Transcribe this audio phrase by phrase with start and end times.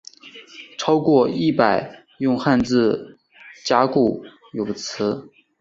[0.79, 3.19] 超过一百用汉字词
[3.63, 5.29] 加固有词。